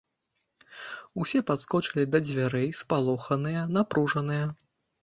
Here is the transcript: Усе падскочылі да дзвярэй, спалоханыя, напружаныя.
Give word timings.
Усе 1.25 1.41
падскочылі 1.51 2.09
да 2.15 2.23
дзвярэй, 2.27 2.67
спалоханыя, 2.81 3.61
напружаныя. 3.79 4.45